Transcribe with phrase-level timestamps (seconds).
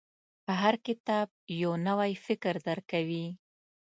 [0.61, 1.27] •هر کتاب،
[1.61, 3.25] یو نوی فکر درکوي.